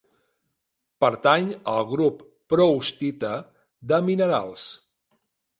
[1.03, 3.33] Pertany al grup proustita
[3.93, 4.69] de minerals.